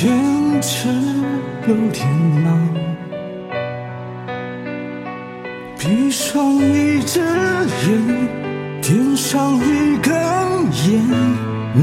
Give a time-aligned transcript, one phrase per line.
[0.00, 0.08] 坚
[0.62, 0.88] 持
[1.68, 2.08] 有点
[2.42, 2.58] 难。
[5.78, 10.14] 闭上一只眼，点上一根
[10.88, 11.06] 烟，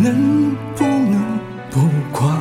[0.02, 2.36] 能不能不管？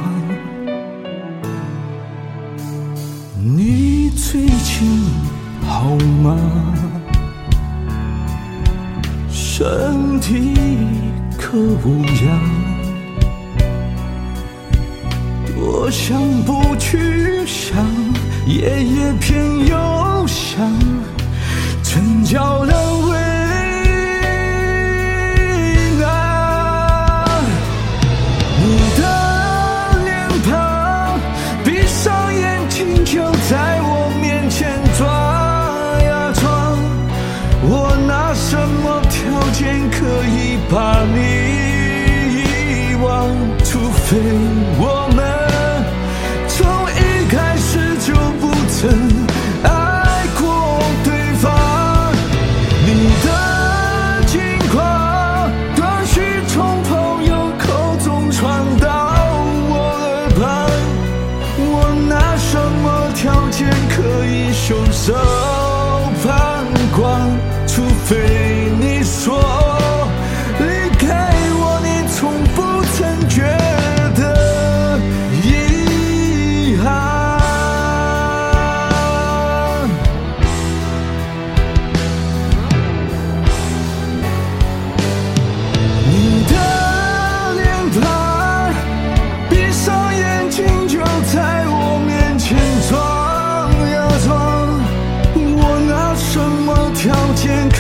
[3.35, 5.05] 你最近
[5.61, 6.39] 好吗？
[9.29, 10.55] 身体
[11.37, 12.76] 可无恙？
[15.59, 17.83] 我想不去想，
[18.47, 20.71] 夜夜偏又想，
[21.83, 22.75] 真叫人
[23.09, 23.17] 为
[25.99, 26.05] 难。
[28.61, 28.65] 你
[28.97, 29.03] 的
[30.05, 31.19] 脸庞，
[31.65, 35.09] 闭上眼睛就在我面前转
[36.05, 36.45] 呀转，
[37.63, 39.17] 我拿什么条
[39.53, 39.97] 件可
[40.29, 41.17] 以把你
[42.43, 43.35] 遗忘？
[43.65, 44.17] 除非
[44.79, 45.09] 我
[65.07, 65.56] So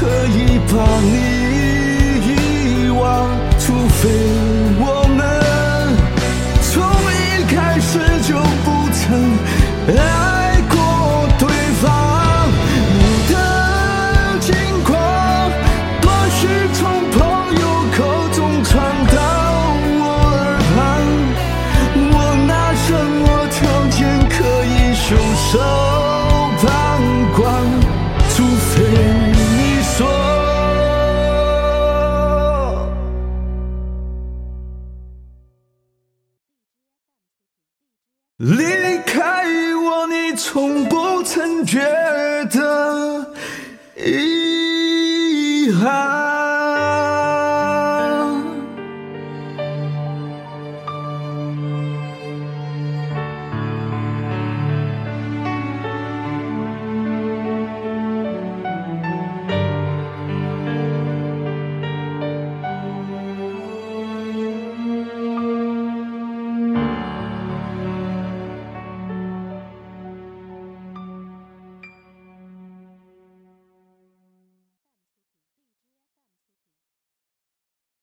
[0.06, 1.00] 可以把
[38.46, 41.80] 离开我，你从不曾觉
[42.44, 43.34] 得
[43.96, 46.25] 遗憾。